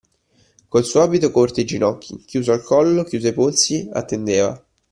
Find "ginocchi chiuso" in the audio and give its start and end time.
1.67-2.51